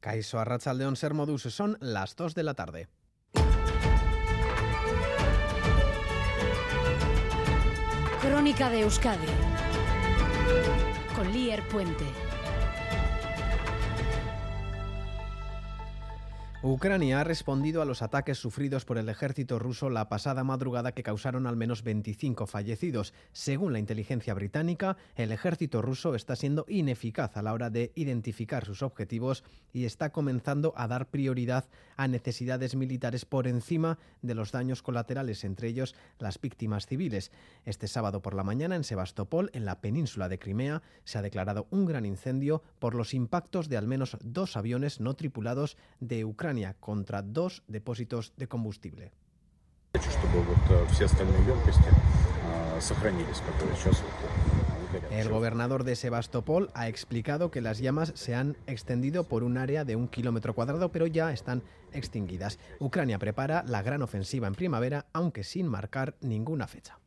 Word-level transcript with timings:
Caiso 0.00 0.38
Arrachaldeón 0.38 0.96
Ser 0.96 1.14
Modus 1.14 1.42
son 1.42 1.76
las 1.80 2.16
2 2.16 2.34
de 2.34 2.42
la 2.42 2.54
tarde. 2.54 2.88
Crónica 8.20 8.70
de 8.70 8.80
Euskadi 8.80 9.26
con 11.16 11.32
Lier 11.32 11.66
Puente. 11.68 12.27
Ucrania 16.60 17.20
ha 17.20 17.24
respondido 17.24 17.82
a 17.82 17.84
los 17.84 18.02
ataques 18.02 18.36
sufridos 18.36 18.84
por 18.84 18.98
el 18.98 19.08
ejército 19.08 19.60
ruso 19.60 19.90
la 19.90 20.08
pasada 20.08 20.42
madrugada 20.42 20.90
que 20.90 21.04
causaron 21.04 21.46
al 21.46 21.54
menos 21.54 21.84
25 21.84 22.48
fallecidos. 22.48 23.14
Según 23.32 23.72
la 23.72 23.78
inteligencia 23.78 24.34
británica, 24.34 24.96
el 25.14 25.30
ejército 25.30 25.82
ruso 25.82 26.16
está 26.16 26.34
siendo 26.34 26.64
ineficaz 26.66 27.36
a 27.36 27.42
la 27.42 27.52
hora 27.52 27.70
de 27.70 27.92
identificar 27.94 28.64
sus 28.64 28.82
objetivos 28.82 29.44
y 29.72 29.84
está 29.84 30.10
comenzando 30.10 30.74
a 30.76 30.88
dar 30.88 31.06
prioridad 31.06 31.68
a 31.96 32.08
necesidades 32.08 32.74
militares 32.74 33.24
por 33.24 33.46
encima 33.46 33.96
de 34.22 34.34
los 34.34 34.50
daños 34.50 34.82
colaterales, 34.82 35.44
entre 35.44 35.68
ellos 35.68 35.94
las 36.18 36.40
víctimas 36.40 36.86
civiles. 36.86 37.30
Este 37.66 37.86
sábado 37.86 38.20
por 38.20 38.34
la 38.34 38.42
mañana 38.42 38.74
en 38.74 38.82
Sebastopol, 38.82 39.50
en 39.52 39.64
la 39.64 39.80
península 39.80 40.28
de 40.28 40.40
Crimea, 40.40 40.82
se 41.04 41.18
ha 41.18 41.22
declarado 41.22 41.68
un 41.70 41.86
gran 41.86 42.04
incendio 42.04 42.64
por 42.80 42.96
los 42.96 43.14
impactos 43.14 43.68
de 43.68 43.76
al 43.76 43.86
menos 43.86 44.16
dos 44.24 44.56
aviones 44.56 44.98
no 44.98 45.14
tripulados 45.14 45.76
de 46.00 46.24
Ucrania 46.24 46.47
contra 46.80 47.22
dos 47.22 47.62
depósitos 47.68 48.32
de 48.36 48.48
combustible. 48.48 49.12
El 55.10 55.28
gobernador 55.28 55.84
de 55.84 55.96
Sebastopol 55.96 56.70
ha 56.74 56.88
explicado 56.88 57.50
que 57.50 57.60
las 57.60 57.78
llamas 57.78 58.12
se 58.14 58.34
han 58.34 58.56
extendido 58.66 59.24
por 59.24 59.44
un 59.44 59.58
área 59.58 59.84
de 59.84 59.96
un 59.96 60.08
kilómetro 60.08 60.54
cuadrado, 60.54 60.90
pero 60.90 61.06
ya 61.06 61.32
están 61.32 61.62
extinguidas. 61.92 62.58
Ucrania 62.80 63.18
prepara 63.18 63.62
la 63.66 63.82
gran 63.82 64.02
ofensiva 64.02 64.46
en 64.46 64.54
primavera, 64.54 65.06
aunque 65.12 65.44
sin 65.44 65.68
marcar 65.68 66.16
ninguna 66.20 66.66
fecha. 66.66 66.98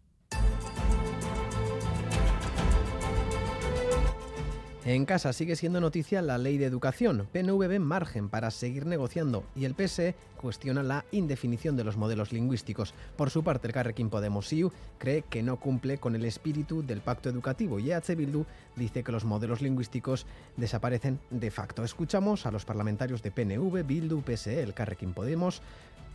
En 4.83 5.05
casa 5.05 5.31
sigue 5.31 5.55
siendo 5.55 5.79
noticia 5.79 6.23
la 6.23 6.39
ley 6.39 6.57
de 6.57 6.65
educación. 6.65 7.27
PNV 7.31 7.67
ve 7.67 7.77
margen 7.77 8.29
para 8.29 8.49
seguir 8.49 8.87
negociando 8.87 9.43
y 9.55 9.65
el 9.65 9.75
PSE 9.75 10.15
cuestiona 10.37 10.81
la 10.81 11.05
indefinición 11.11 11.77
de 11.77 11.83
los 11.83 11.97
modelos 11.97 12.33
lingüísticos. 12.33 12.95
Por 13.15 13.29
su 13.29 13.43
parte, 13.43 13.67
el 13.67 13.73
Carrequín 13.73 14.09
Podemos 14.09 14.51
IU 14.51 14.71
cree 14.97 15.21
que 15.21 15.43
no 15.43 15.59
cumple 15.59 15.99
con 15.99 16.15
el 16.15 16.25
espíritu 16.25 16.81
del 16.81 17.01
pacto 17.01 17.29
educativo 17.29 17.77
y 17.79 17.91
EH 17.91 18.15
Bildu 18.15 18.45
dice 18.75 19.03
que 19.03 19.11
los 19.11 19.23
modelos 19.23 19.61
lingüísticos 19.61 20.25
desaparecen 20.57 21.19
de 21.29 21.51
facto. 21.51 21.83
Escuchamos 21.83 22.47
a 22.47 22.51
los 22.51 22.65
parlamentarios 22.65 23.21
de 23.21 23.29
PNV, 23.29 23.85
Bildu, 23.85 24.23
PSE, 24.23 24.63
el 24.63 24.73
Carrequín 24.73 25.13
Podemos, 25.13 25.61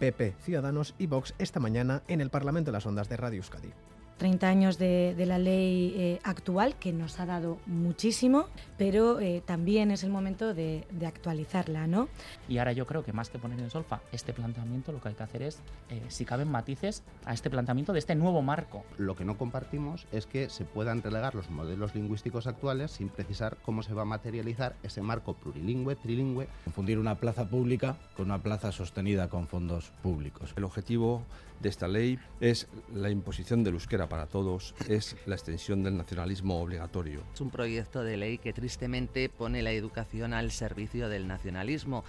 PP, 0.00 0.34
Ciudadanos 0.42 0.96
y 0.98 1.06
Vox 1.06 1.34
esta 1.38 1.60
mañana 1.60 2.02
en 2.08 2.20
el 2.20 2.30
Parlamento 2.30 2.72
de 2.72 2.78
las 2.78 2.86
Ondas 2.86 3.08
de 3.08 3.16
Radio 3.16 3.38
Euskadi. 3.38 3.70
30 4.18 4.48
años 4.48 4.78
de, 4.78 5.14
la 5.26 5.38
ley 5.38 5.94
eh, 5.96 6.20
actual, 6.22 6.76
que 6.76 6.92
nos 6.92 7.20
ha 7.20 7.26
dado 7.26 7.58
muchísimo, 7.66 8.46
pero 8.78 9.20
eh, 9.20 9.42
también 9.44 9.90
es 9.90 10.04
el 10.04 10.10
momento 10.10 10.54
de, 10.54 10.84
actualizarla, 11.06 11.86
¿no? 11.86 12.08
Y 12.48 12.58
ahora 12.58 12.72
yo 12.72 12.86
creo 12.86 13.04
que 13.04 13.12
más 13.12 13.30
que 13.30 13.38
poner 13.38 13.60
en 13.60 13.70
solfa 13.70 14.00
este 14.12 14.32
planteamiento, 14.32 14.90
lo 14.92 15.00
que 15.00 15.08
hay 15.10 15.14
que 15.14 15.22
hacer 15.22 15.42
es, 15.42 15.60
eh, 15.90 16.02
si 16.08 16.24
caben 16.24 16.50
matices, 16.50 17.02
a 17.24 17.34
este 17.34 17.50
planteamiento 17.50 17.92
de 17.92 17.98
este 17.98 18.14
nuevo 18.14 18.42
marco. 18.42 18.84
Lo 18.98 19.14
que 19.14 19.24
no 19.24 19.36
compartimos 19.38 20.06
es 20.12 20.26
que 20.26 20.48
se 20.48 20.64
puedan 20.64 21.02
relegar 21.02 21.34
los 21.34 21.50
modelos 21.50 21.94
lingüísticos 21.94 22.46
actuales 22.46 22.90
sin 22.90 23.08
precisar 23.08 23.56
cómo 23.62 23.82
se 23.82 23.94
va 23.94 24.02
a 24.02 24.06
materializar 24.06 24.74
ese 24.82 25.02
marco 25.02 25.34
plurilingüe, 25.34 25.96
trilingüe. 25.96 26.48
Confundir 26.64 26.98
una 26.98 27.16
plaza 27.16 27.48
pública 27.48 27.96
con 28.16 28.26
una 28.26 28.42
plaza 28.42 28.72
sostenida 28.72 29.28
con 29.28 29.46
fondos 29.46 29.92
públicos. 30.02 30.52
El 30.56 30.64
objetivo 30.64 31.22
de 31.60 31.68
esta 31.68 31.88
ley 31.88 32.18
es 32.40 32.68
la 32.94 33.10
imposición 33.10 33.64
del 33.64 33.74
euskera 33.74 34.05
para 34.08 34.26
todos, 34.26 34.74
es 34.88 35.16
la 35.26 35.34
extensión 35.34 35.82
del 35.82 35.96
nacionalismo 35.96 36.60
obligatorio. 36.60 37.22
Es 37.34 37.40
un 37.40 37.50
proyecto 37.50 38.02
de 38.02 38.16
ley 38.16 38.38
que 38.38 38.52
tristemente 38.52 39.28
pone 39.28 39.62
la 39.62 39.72
educación 39.72 40.34
al 40.34 40.50
servicio 40.50 41.08
del 41.08 41.26
nacionalismo. 41.28 42.04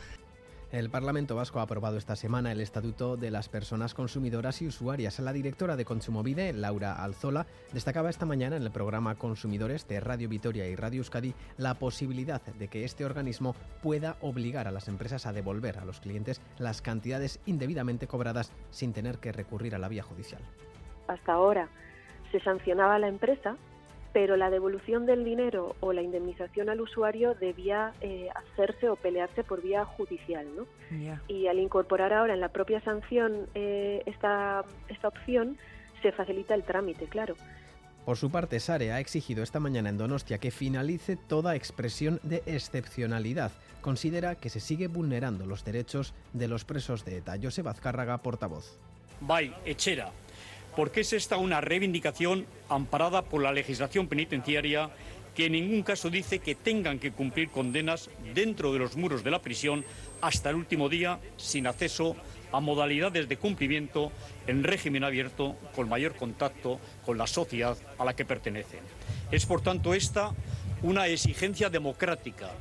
El 0.69 0.89
Parlamento 0.89 1.33
Vasco 1.33 1.61
ha 1.61 1.63
aprobado 1.63 1.95
esta 1.95 2.17
semana 2.17 2.51
el 2.51 2.59
Estatuto 2.59 3.15
de 3.15 3.31
las 3.31 3.47
Personas 3.47 3.93
Consumidoras 3.93 4.61
y 4.61 4.67
Usuarias. 4.67 5.17
La 5.19 5.31
directora 5.31 5.77
de 5.77 5.85
Consumovide, 5.85 6.51
Laura 6.51 7.01
Alzola, 7.01 7.47
destacaba 7.71 8.09
esta 8.09 8.25
mañana 8.25 8.57
en 8.57 8.63
el 8.63 8.71
programa 8.71 9.15
Consumidores 9.15 9.87
de 9.87 10.01
Radio 10.01 10.27
Vitoria 10.27 10.67
y 10.67 10.75
Radio 10.75 10.99
Euskadi 10.99 11.33
la 11.55 11.75
posibilidad 11.75 12.41
de 12.41 12.67
que 12.67 12.83
este 12.83 13.05
organismo 13.05 13.55
pueda 13.81 14.17
obligar 14.19 14.67
a 14.67 14.71
las 14.71 14.89
empresas 14.89 15.25
a 15.25 15.31
devolver 15.31 15.77
a 15.77 15.85
los 15.85 16.01
clientes 16.01 16.41
las 16.57 16.81
cantidades 16.81 17.39
indebidamente 17.45 18.07
cobradas 18.07 18.51
sin 18.69 18.91
tener 18.91 19.19
que 19.19 19.31
recurrir 19.31 19.73
a 19.73 19.79
la 19.79 19.87
vía 19.87 20.03
judicial. 20.03 20.41
Hasta 21.07 21.33
ahora 21.33 21.69
se 22.31 22.39
sancionaba 22.39 22.95
a 22.95 22.99
la 22.99 23.07
empresa 23.07 23.57
pero 24.17 24.35
la 24.35 24.49
devolución 24.49 25.05
del 25.05 25.23
dinero 25.23 25.75
o 25.79 25.93
la 25.93 26.01
indemnización 26.01 26.69
al 26.69 26.81
usuario 26.81 27.35
debía 27.35 27.93
eh, 28.01 28.29
hacerse 28.33 28.89
o 28.89 28.95
pelearse 28.95 29.43
por 29.43 29.61
vía 29.61 29.85
judicial. 29.85 30.47
¿no? 30.55 30.65
Y 31.27 31.45
al 31.45 31.59
incorporar 31.59 32.13
ahora 32.13 32.33
en 32.33 32.39
la 32.39 32.49
propia 32.49 32.81
sanción 32.81 33.47
eh, 33.53 34.01
esta, 34.07 34.65
esta 34.87 35.07
opción, 35.09 35.57
se 36.01 36.11
facilita 36.11 36.55
el 36.55 36.63
trámite, 36.63 37.05
claro. 37.05 37.35
Por 38.05 38.17
su 38.17 38.31
parte, 38.31 38.59
Sare 38.59 38.91
ha 38.91 38.99
exigido 38.99 39.43
esta 39.43 39.59
mañana 39.59 39.89
en 39.89 39.99
Donostia 39.99 40.39
que 40.39 40.49
finalice 40.49 41.15
toda 41.15 41.55
expresión 41.55 42.19
de 42.23 42.41
excepcionalidad. 42.47 43.51
Considera 43.81 44.33
que 44.33 44.49
se 44.49 44.61
sigue 44.61 44.87
vulnerando 44.87 45.45
los 45.45 45.63
derechos 45.63 46.15
de 46.33 46.47
los 46.47 46.65
presos 46.65 47.05
de 47.05 47.17
ETA. 47.17 47.35
Josep 47.39 47.67
Azcárraga, 47.67 48.17
portavoz. 48.17 48.79
Bai, 49.21 49.53
etxera, 49.63 50.11
porque 50.77 51.01
es 51.01 51.11
esta 51.11 51.37
una 51.37 51.59
reivindicación 51.59 52.45
amparada 52.69 53.23
por 53.23 53.41
la 53.41 53.51
legislación 53.51 54.07
penitenciaria 54.07 54.91
que 55.33 55.47
en 55.47 55.53
ningún 55.53 55.81
caso 55.81 56.11
dice 56.11 56.37
que 56.37 56.53
tengan 56.53 56.99
que 56.99 57.11
cumplir 57.11 57.49
condenas 57.49 58.11
dentro 58.35 58.71
de 58.71 58.77
los 58.77 58.95
muros 58.95 59.23
de 59.23 59.31
la 59.31 59.41
prisión 59.41 59.83
hasta 60.21 60.51
el 60.51 60.55
último 60.55 60.87
día 60.87 61.19
sin 61.35 61.65
acceso 61.65 62.15
a 62.51 62.59
modalidades 62.59 63.27
de 63.27 63.37
cumplimiento 63.37 64.11
en 64.45 64.63
régimen 64.63 65.03
abierto 65.03 65.55
con 65.75 65.89
mayor 65.89 66.13
contacto 66.13 66.79
con 67.03 67.17
la 67.17 67.25
sociedad 67.25 67.75
a 67.97 68.05
la 68.05 68.15
que 68.15 68.25
pertenecen. 68.25 68.81
Es 69.31 69.47
por 69.47 69.61
tanto 69.61 69.95
esta 69.95 70.31
una 70.83 71.07
exigencia 71.07 71.71
democrática 71.71 72.51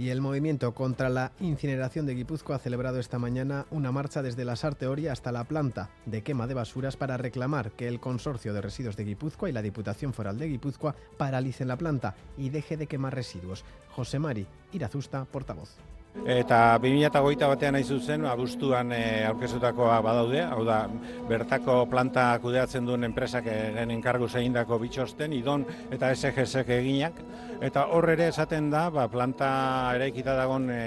y 0.00 0.08
el 0.08 0.22
movimiento 0.22 0.72
contra 0.72 1.10
la 1.10 1.32
incineración 1.40 2.06
de 2.06 2.14
Guipúzcoa 2.14 2.56
ha 2.56 2.58
celebrado 2.58 2.98
esta 2.98 3.18
mañana 3.18 3.66
una 3.70 3.92
marcha 3.92 4.22
desde 4.22 4.46
la 4.46 4.56
Sarteoria 4.56 5.12
hasta 5.12 5.30
la 5.30 5.44
planta 5.44 5.90
de 6.06 6.22
quema 6.22 6.46
de 6.46 6.54
basuras 6.54 6.96
para 6.96 7.18
reclamar 7.18 7.72
que 7.72 7.86
el 7.86 8.00
Consorcio 8.00 8.54
de 8.54 8.62
Residuos 8.62 8.96
de 8.96 9.04
Guipúzcoa 9.04 9.50
y 9.50 9.52
la 9.52 9.60
Diputación 9.60 10.14
Foral 10.14 10.38
de 10.38 10.48
Guipúzcoa 10.48 10.96
paralicen 11.18 11.68
la 11.68 11.76
planta 11.76 12.14
y 12.38 12.48
deje 12.48 12.78
de 12.78 12.86
quemar 12.86 13.14
residuos. 13.14 13.62
José 13.90 14.18
Mari 14.18 14.46
Irazusta, 14.72 15.26
portavoz. 15.26 15.76
Eta 16.10 16.74
2008 16.82 17.48
batean 17.48 17.76
nahi 17.76 17.84
zuzen, 17.86 18.24
abuztuan 18.26 18.90
e, 18.92 19.24
aurkezutakoa 19.28 20.00
badaude, 20.02 20.40
hau 20.42 20.64
da, 20.66 20.80
bertako 21.28 21.84
planta 21.90 22.24
kudeatzen 22.42 22.86
duen 22.86 23.06
enpresak 23.06 23.46
egen 23.46 23.94
enkargu 23.94 24.28
zeindako 24.28 24.80
bitxosten, 24.82 25.32
idon 25.32 25.64
eta 25.94 26.10
SGSek 26.14 26.74
eginak, 26.80 27.22
eta 27.62 27.86
hor 27.94 28.10
ere 28.10 28.26
esaten 28.34 28.72
da, 28.74 28.88
ba, 28.90 29.06
planta 29.08 29.52
eraikita 29.94 30.34
dagon 30.34 30.68
e, 30.74 30.82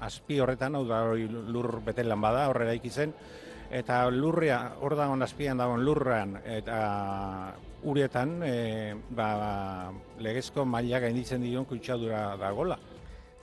azpi 0.00 0.40
horretan, 0.40 0.80
hau 0.80 0.84
da, 0.88 1.04
lur 1.12 1.82
betelan 1.84 2.20
bada, 2.20 2.48
hor 2.48 2.64
eraiki 2.64 2.90
zen, 2.90 3.12
eta 3.70 4.06
lurria, 4.08 4.62
hor 4.80 4.96
dagoen 4.96 5.28
azpian 5.28 5.60
dagoen 5.60 5.84
lurrean, 5.84 6.38
eta 6.48 6.78
urietan, 7.84 8.38
e, 8.42 8.94
ba, 9.12 9.92
legezko 10.24 10.64
mailak 10.64 11.04
gainditzen 11.04 11.44
dion 11.44 11.68
kutsadura 11.68 12.32
da 12.40 12.56
gola. 12.56 12.78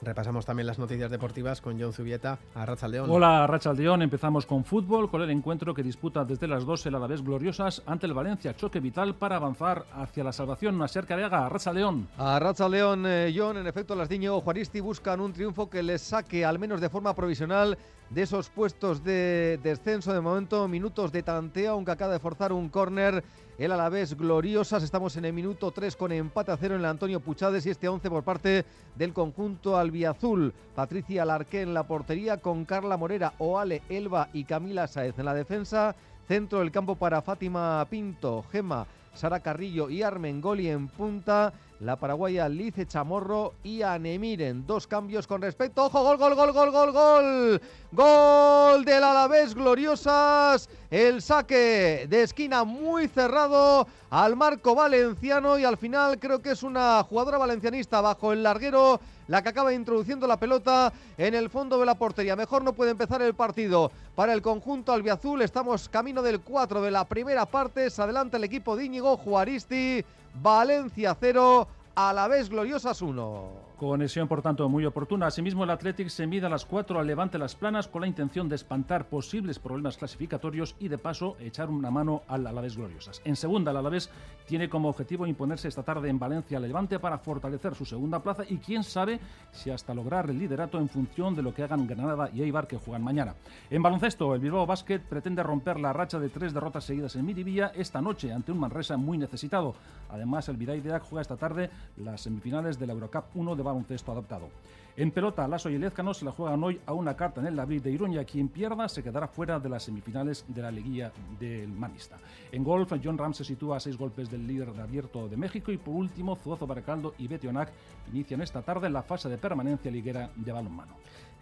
Repasamos 0.05 0.45
también 0.45 0.67
las 0.67 0.77
noticias 0.77 1.09
deportivas 1.09 1.61
con 1.61 1.81
John 1.81 1.91
Zubieta 1.91 2.37
a 2.53 2.63
Rachaldeón. 2.63 3.09
Hola 3.09 3.47
Rachaldeón, 3.47 4.03
empezamos 4.03 4.45
con 4.45 4.63
fútbol, 4.63 5.09
con 5.09 5.23
el 5.23 5.31
encuentro 5.31 5.73
que 5.73 5.81
disputa 5.81 6.23
desde 6.23 6.47
las 6.47 6.63
12 6.63 6.89
el 6.89 7.07
vez 7.07 7.23
Gloriosas 7.23 7.81
ante 7.87 8.05
el 8.05 8.13
Valencia, 8.13 8.55
choque 8.55 8.79
vital 8.79 9.15
para 9.15 9.37
avanzar 9.37 9.87
hacia 9.93 10.23
la 10.23 10.31
salvación. 10.31 10.75
Una 10.75 10.87
cerca 10.87 11.17
de 11.17 11.23
Aga, 11.23 11.49
Rachaldeón. 11.49 12.07
A 12.19 12.37
Rachaldeón, 12.37 13.05
eh, 13.07 13.33
John, 13.35 13.57
en 13.57 13.65
efecto, 13.65 13.95
las 13.95 14.07
Diño 14.07 14.39
Juaristi 14.41 14.79
buscan 14.79 15.19
un 15.19 15.33
triunfo 15.33 15.71
que 15.71 15.81
les 15.81 16.03
saque, 16.03 16.45
al 16.45 16.59
menos 16.59 16.81
de 16.81 16.89
forma 16.89 17.15
provisional, 17.15 17.75
de 18.11 18.21
esos 18.21 18.49
puestos 18.49 19.03
de 19.03 19.59
descenso. 19.63 20.13
De 20.13 20.21
momento, 20.21 20.67
minutos 20.67 21.11
de 21.11 21.23
tanteo, 21.23 21.73
aunque 21.73 21.91
acaba 21.91 22.13
de 22.13 22.19
forzar 22.19 22.53
un 22.53 22.69
córner 22.69 23.23
el 23.57 23.71
Alavés 23.71 24.17
gloriosas. 24.17 24.83
Estamos 24.83 25.15
en 25.17 25.25
el 25.25 25.33
minuto 25.33 25.71
3 25.71 25.95
con 25.95 26.11
empate 26.11 26.51
a 26.51 26.57
cero 26.57 26.75
en 26.75 26.81
el 26.81 26.85
Antonio 26.85 27.19
Puchades 27.19 27.65
y 27.65 27.69
este 27.69 27.87
11 27.87 28.09
por 28.09 28.23
parte 28.23 28.65
del 28.95 29.13
conjunto 29.13 29.77
albiazul. 29.77 30.53
Patricia 30.75 31.25
Larqué 31.25 31.61
en 31.61 31.73
la 31.73 31.87
portería 31.87 32.37
con 32.37 32.65
Carla 32.65 32.97
Morera, 32.97 33.33
Oale, 33.37 33.81
Elba 33.89 34.29
y 34.33 34.43
Camila 34.43 34.87
Saez 34.87 35.17
en 35.17 35.25
la 35.25 35.33
defensa. 35.33 35.95
Centro 36.27 36.59
del 36.59 36.71
campo 36.71 36.95
para 36.95 37.21
Fátima 37.21 37.85
Pinto, 37.89 38.43
Gema, 38.51 38.87
Sara 39.15 39.39
Carrillo 39.39 39.89
y 39.89 40.03
Armengoli 40.03 40.69
en 40.69 40.87
punta 40.87 41.53
la 41.79 41.97
paraguaya 41.97 42.47
Lice 42.47 42.85
Chamorro 42.85 43.53
y 43.63 43.81
Anemiren. 43.81 44.65
Dos 44.65 44.87
cambios 44.87 45.27
con 45.27 45.41
respecto. 45.41 45.85
¡Ojo! 45.85 46.03
¡Gol, 46.03 46.17
gol, 46.17 46.35
gol, 46.35 46.51
gol, 46.53 46.71
gol, 46.71 46.91
gol! 46.91 47.61
¡Gol 47.91 48.85
del 48.85 49.03
Alavés 49.03 49.53
Gloriosas! 49.53 50.69
El 50.89 51.21
saque 51.21 52.07
de 52.09 52.23
esquina 52.23 52.63
muy 52.63 53.07
cerrado 53.07 53.87
al 54.09 54.35
marco 54.35 54.75
valenciano 54.75 55.57
y 55.57 55.65
al 55.65 55.77
final 55.77 56.19
creo 56.19 56.41
que 56.41 56.51
es 56.51 56.63
una 56.63 57.03
jugadora 57.03 57.37
valencianista 57.37 58.01
bajo 58.01 58.31
el 58.31 58.43
larguero 58.43 58.99
la 59.27 59.41
que 59.41 59.49
acaba 59.49 59.73
introduciendo 59.73 60.27
la 60.27 60.37
pelota 60.37 60.93
en 61.17 61.33
el 61.33 61.49
fondo 61.49 61.79
de 61.79 61.85
la 61.85 61.95
portería. 61.95 62.35
Mejor 62.35 62.63
no 62.63 62.73
puede 62.73 62.91
empezar 62.91 63.21
el 63.21 63.33
partido 63.33 63.91
para 64.15 64.33
el 64.33 64.41
conjunto 64.41 64.93
albiazul. 64.93 65.41
Estamos 65.41 65.89
camino 65.89 66.21
del 66.21 66.41
4 66.41 66.81
de 66.81 66.91
la 66.91 67.05
primera 67.05 67.45
parte. 67.45 67.89
Se 67.89 68.01
adelanta 68.01 68.37
el 68.37 68.43
equipo 68.43 68.75
de 68.75 68.85
Juaristi. 69.13 70.03
Valencia 70.41 71.15
0, 71.19 71.67
a 71.95 72.11
la 72.11 72.27
vez 72.27 72.49
Gloriosas 72.49 73.01
1. 73.01 73.65
Conexión, 73.77 74.27
por 74.29 74.41
tanto, 74.41 74.69
muy 74.69 74.85
oportuna. 74.85 75.27
Asimismo, 75.27 75.65
el 75.65 75.69
Athletic 75.69 76.07
se 76.07 76.27
mide 76.27 76.45
a 76.45 76.49
las 76.49 76.65
4 76.65 76.97
al 76.97 77.07
Levante 77.07 77.37
Las 77.37 77.55
Planas 77.55 77.89
con 77.89 78.01
la 78.01 78.07
intención 78.07 78.47
de 78.47 78.55
espantar 78.55 79.09
posibles 79.09 79.59
problemas 79.59 79.97
clasificatorios 79.97 80.75
y, 80.79 80.87
de 80.87 80.97
paso, 80.97 81.35
echar 81.39 81.69
una 81.69 81.91
mano 81.91 82.23
al 82.27 82.47
Alavés 82.47 82.77
Gloriosas. 82.77 83.21
En 83.25 83.35
segunda, 83.35 83.71
el 83.71 83.77
Alavés 83.77 84.09
tiene 84.45 84.69
como 84.69 84.89
objetivo 84.89 85.27
imponerse 85.27 85.67
esta 85.67 85.83
tarde 85.83 86.09
en 86.09 86.19
Valencia 86.19 86.57
al 86.57 86.63
Levante 86.63 86.99
para 86.99 87.17
fortalecer 87.17 87.75
su 87.75 87.85
segunda 87.85 88.21
plaza 88.21 88.43
y 88.47 88.57
quién 88.57 88.83
sabe 88.83 89.19
si 89.51 89.71
hasta 89.71 89.93
lograr 89.93 90.29
el 90.29 90.39
liderato 90.39 90.77
en 90.79 90.87
función 90.87 91.35
de 91.35 91.41
lo 91.41 91.53
que 91.53 91.63
hagan 91.63 91.87
Granada 91.87 92.29
y 92.33 92.43
Eibar 92.43 92.67
que 92.67 92.77
juegan 92.77 93.03
mañana. 93.03 93.35
En 93.69 93.83
baloncesto, 93.83 94.33
el 94.35 94.39
Bilbao 94.39 94.65
Basket 94.65 94.99
pretende 94.99 95.43
romper 95.43 95.79
la 95.79 95.91
racha 95.91 96.19
de 96.19 96.29
tres 96.29 96.53
derrotas 96.53 96.85
seguidas 96.85 97.15
en 97.17 97.25
Miribilla 97.25 97.73
esta 97.75 98.01
noche 98.01 98.31
ante 98.31 98.53
un 98.53 98.59
Manresa 98.59 98.95
muy 98.95 99.17
necesitado. 99.17 99.75
Además, 100.09 100.47
el 100.47 100.55
Vidaideac 100.55 101.03
juega 101.03 101.21
esta 101.21 101.35
tarde 101.35 101.69
las 101.97 102.21
semifinales 102.21 102.79
de 102.79 102.87
la 102.87 102.93
Eurocup 102.93 103.25
1 103.35 103.55
de 103.55 103.63
baloncesto 103.63 104.11
adaptado. 104.11 104.49
En 104.97 105.11
pelota, 105.11 105.45
Lasso 105.45 105.69
y 105.69 105.75
Elezcano 105.75 106.13
se 106.13 106.23
la 106.23 106.31
juegan 106.31 106.63
hoy 106.63 106.79
a 106.85 106.93
una 106.93 107.17
carta 107.17 107.41
en 107.41 107.47
el 107.47 107.55
David 107.57 107.81
de 107.81 107.91
Iruña. 107.91 108.23
Quien 108.23 108.47
pierda 108.47 108.87
se 108.87 109.03
quedará 109.03 109.27
fuera 109.27 109.59
de 109.59 109.67
las 109.67 109.83
semifinales 109.83 110.45
de 110.47 110.61
la 110.61 110.71
liguilla 110.71 111.11
del 111.37 111.67
Manista. 111.67 112.17
En 112.49 112.63
golf, 112.63 112.93
John 113.03 113.17
Ram 113.17 113.33
se 113.33 113.43
sitúa 113.43 113.75
a 113.75 113.79
seis 113.81 113.97
golpes 113.97 114.31
del 114.31 114.47
líder 114.47 114.71
de 114.71 114.81
abierto 114.81 115.27
de 115.27 115.35
México. 115.35 115.73
Y 115.73 115.77
por 115.77 115.95
último, 115.95 116.37
Zuazo 116.37 116.65
Baracaldo 116.65 117.13
y 117.17 117.27
Betionac 117.27 117.73
inician 118.13 118.41
esta 118.41 118.61
tarde 118.61 118.89
la 118.89 119.03
fase 119.03 119.27
de 119.27 119.37
permanencia 119.37 119.91
liguera 119.91 120.29
de 120.33 120.51
balonmano. 120.53 120.93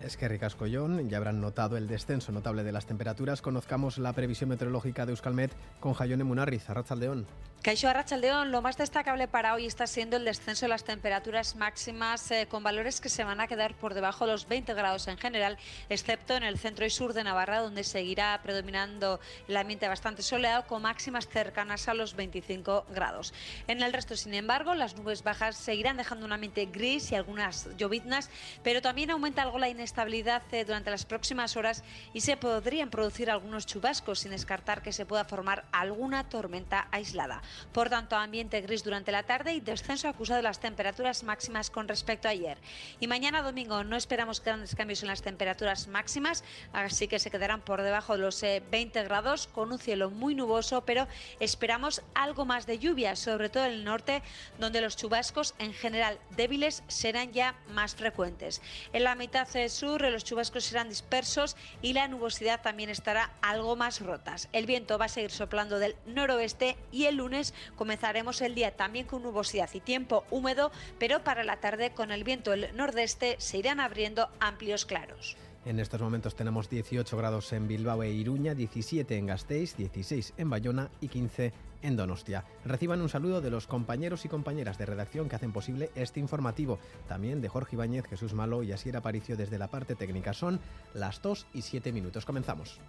Es 0.03 0.17
que 0.17 0.27
ricasco 0.27 0.65
John, 0.69 1.07
ya 1.09 1.15
habrán 1.15 1.39
notado 1.39 1.77
el 1.77 1.87
descenso 1.87 2.33
notable 2.33 2.65
de 2.65 2.73
las 2.73 2.85
temperaturas. 2.85 3.41
Conozcamos 3.41 3.97
la 3.97 4.11
previsión 4.11 4.49
meteorológica 4.49 5.05
de 5.05 5.13
Euskalmet 5.13 5.55
con 5.79 5.93
Jayone 5.93 6.25
Munarriz, 6.25 6.69
Arrachaldeón. 6.69 7.25
Caixo 7.61 7.87
Arrachaldeón, 7.87 8.51
lo 8.51 8.61
más 8.61 8.75
destacable 8.75 9.29
para 9.29 9.53
hoy 9.53 9.65
está 9.65 9.87
siendo 9.87 10.17
el 10.17 10.25
descenso 10.25 10.65
de 10.65 10.69
las 10.69 10.83
temperaturas 10.83 11.55
máximas 11.55 12.29
eh, 12.31 12.45
con 12.49 12.61
valores 12.61 12.99
que 12.99 13.07
se 13.07 13.23
van 13.23 13.39
a 13.39 13.47
quedar 13.47 13.73
por 13.75 13.93
debajo 13.93 14.25
de 14.25 14.33
los 14.33 14.49
20 14.49 14.73
grados 14.73 15.07
en 15.07 15.17
general, 15.17 15.57
excepto 15.87 16.35
en 16.35 16.43
el 16.43 16.59
centro 16.59 16.85
y 16.85 16.89
sur 16.89 17.13
de 17.13 17.23
Navarra, 17.23 17.61
donde 17.61 17.85
seguirá 17.85 18.37
predominando 18.43 19.21
el 19.47 19.55
ambiente 19.55 19.87
bastante 19.87 20.23
soleado 20.23 20.67
con 20.67 20.81
máximas 20.81 21.29
cercanas 21.29 21.87
a 21.87 21.93
los 21.93 22.17
25 22.17 22.87
grados. 22.93 23.33
En 23.67 23.81
el 23.81 23.93
resto, 23.93 24.17
sin 24.17 24.33
embargo, 24.33 24.75
las 24.75 24.97
nubes 24.97 25.23
bajas 25.23 25.55
seguirán 25.55 25.95
dejando 25.95 26.25
un 26.25 26.33
ambiente 26.33 26.65
gris 26.65 27.13
y 27.13 27.15
algunas 27.15 27.69
lloviznas, 27.77 28.29
pero 28.61 28.81
también 28.81 29.09
aumenta 29.09 29.41
algo 29.41 29.57
la 29.57 29.69
inestabilidad 29.69 29.92
eh, 29.95 30.65
durante 30.65 30.89
las 30.89 31.05
próximas 31.05 31.55
horas 31.55 31.83
y 32.13 32.21
se 32.21 32.37
podrían 32.37 32.89
producir 32.89 33.29
algunos 33.29 33.65
chubascos, 33.65 34.19
sin 34.19 34.31
descartar 34.31 34.81
que 34.81 34.91
se 34.91 35.05
pueda 35.05 35.25
formar 35.25 35.65
alguna 35.71 36.27
tormenta 36.29 36.87
aislada. 36.91 37.41
Por 37.71 37.89
tanto, 37.89 38.15
ambiente 38.15 38.61
gris 38.61 38.83
durante 38.83 39.11
la 39.11 39.23
tarde 39.23 39.53
y 39.53 39.59
descenso 39.59 40.07
acusado 40.07 40.37
de 40.37 40.43
las 40.43 40.59
temperaturas 40.59 41.23
máximas 41.23 41.69
con 41.69 41.87
respecto 41.87 42.27
a 42.27 42.31
ayer. 42.31 42.57
Y 42.99 43.07
mañana 43.07 43.41
domingo 43.41 43.83
no 43.83 43.95
esperamos 43.95 44.43
grandes 44.43 44.75
cambios 44.75 45.03
en 45.03 45.09
las 45.09 45.21
temperaturas 45.21 45.87
máximas, 45.87 46.43
así 46.73 47.07
que 47.07 47.19
se 47.19 47.31
quedarán 47.31 47.61
por 47.61 47.81
debajo 47.81 48.13
de 48.13 48.19
los 48.23 48.41
20 48.41 48.99
eh, 48.99 49.03
grados 49.03 49.47
con 49.47 49.71
un 49.71 49.79
cielo 49.79 50.09
muy 50.09 50.35
nuboso, 50.35 50.85
pero 50.85 51.07
esperamos 51.39 52.01
algo 52.15 52.45
más 52.45 52.65
de 52.65 52.79
lluvia, 52.79 53.15
sobre 53.15 53.49
todo 53.49 53.65
en 53.65 53.73
el 53.73 53.83
norte, 53.83 54.23
donde 54.59 54.81
los 54.81 54.97
chubascos 54.97 55.55
en 55.59 55.73
general 55.73 56.19
débiles 56.35 56.83
serán 56.87 57.31
ya 57.31 57.55
más 57.69 57.95
frecuentes. 57.95 58.61
En 58.91 59.03
la 59.03 59.15
mitad 59.15 59.47
eh, 59.55 59.69
sur 59.83 60.01
los 60.01 60.23
chubascos 60.23 60.63
serán 60.63 60.87
dispersos 60.87 61.57
y 61.81 61.91
la 61.91 62.07
nubosidad 62.07 62.61
también 62.61 62.89
estará 62.89 63.33
algo 63.41 63.75
más 63.75 63.99
rotas. 63.99 64.47
El 64.53 64.65
viento 64.65 64.97
va 64.97 65.05
a 65.05 65.09
seguir 65.09 65.31
soplando 65.31 65.77
del 65.77 65.97
noroeste 66.05 66.77
y 66.89 67.03
el 67.03 67.17
lunes 67.17 67.53
comenzaremos 67.75 68.39
el 68.39 68.55
día 68.55 68.77
también 68.77 69.05
con 69.05 69.23
nubosidad 69.23 69.69
y 69.73 69.81
tiempo 69.81 70.23
húmedo, 70.31 70.71
pero 70.99 71.25
para 71.25 71.43
la 71.43 71.59
tarde 71.59 71.91
con 71.91 72.11
el 72.11 72.23
viento 72.23 72.51
del 72.51 72.73
nordeste 72.77 73.35
se 73.39 73.57
irán 73.57 73.81
abriendo 73.81 74.29
amplios 74.39 74.85
claros. 74.85 75.35
En 75.65 75.79
estos 75.79 76.01
momentos 76.01 76.35
tenemos 76.35 76.69
18 76.69 77.15
grados 77.15 77.53
en 77.53 77.69
Bilbao 77.69 78.03
e 78.03 78.11
Iruña, 78.11 78.53
17 78.53 79.17
en 79.17 79.27
Gasteiz, 79.27 79.77
16 79.77 80.33
en 80.37 80.49
Bayona 80.49 80.89
y 80.99 81.07
15 81.07 81.53
en 81.81 81.95
Donostia. 81.95 82.43
Reciban 82.65 83.01
un 83.01 83.07
saludo 83.07 83.39
de 83.39 83.49
los 83.49 83.65
compañeros 83.65 84.25
y 84.25 84.29
compañeras 84.29 84.77
de 84.77 84.85
redacción 84.85 85.29
que 85.29 85.37
hacen 85.37 85.53
posible 85.53 85.89
este 85.95 86.19
informativo. 86.19 86.79
También 87.07 87.39
de 87.39 87.47
Jorge 87.47 87.77
Ibáñez, 87.77 88.05
Jesús 88.07 88.33
Malo 88.33 88.61
y 88.63 88.73
Asier 88.73 88.97
Aparicio 88.97 89.37
desde 89.37 89.57
la 89.57 89.69
parte 89.69 89.95
técnica. 89.95 90.33
Son 90.33 90.59
las 90.93 91.21
2 91.21 91.47
y 91.53 91.61
7 91.61 91.93
minutos. 91.93 92.25
Comenzamos. 92.25 92.79